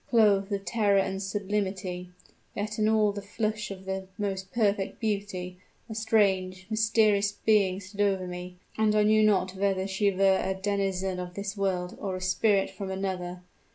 Clothed 0.09 0.49
with 0.49 0.65
terror 0.65 0.97
and 0.97 1.21
sublimity, 1.21 2.09
yet 2.55 2.79
in 2.79 2.89
all 2.89 3.11
the 3.11 3.21
flush 3.21 3.69
of 3.69 3.85
the 3.85 4.07
most 4.17 4.51
perfect 4.51 4.99
beauty, 4.99 5.59
a 5.87 5.93
strange 5.93 6.65
mysterious 6.71 7.33
being 7.33 7.79
stood 7.79 8.01
over 8.01 8.25
me: 8.25 8.55
and 8.79 8.95
I 8.95 9.03
knew 9.03 9.21
not 9.21 9.53
whether 9.55 9.85
she 9.85 10.09
were 10.11 10.41
a 10.43 10.55
denizen 10.55 11.19
of 11.19 11.35
this 11.35 11.55
world, 11.55 11.99
or 12.01 12.15
a 12.15 12.19
spirit 12.19 12.61
risen 12.71 12.75
from 12.77 12.89
another. 12.89 13.43